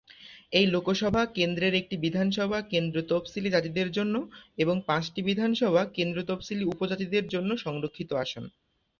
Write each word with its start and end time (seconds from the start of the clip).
এই 0.51 0.65
লোকসভা 0.67 1.21
কেন্দ্রের 1.35 1.73
একটি 1.75 1.95
বিধানসভা 1.97 2.59
কেন্দ্র 2.71 2.97
তফসিলী 3.09 3.49
জাতিদের 3.51 3.89
জন্য 3.91 4.15
এবং 4.57 4.75
পাঁচটি 4.87 5.19
বিধানসভা 5.27 5.81
কেন্দ্র 5.97 6.19
তফসিলী 6.29 6.63
উপজাতিদের 6.65 7.25
জন্য 7.27 7.49
সংরক্ষিত 7.65 8.09
আসন। 8.23 8.43